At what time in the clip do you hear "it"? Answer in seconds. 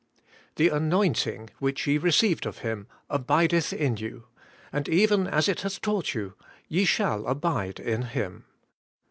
5.47-5.61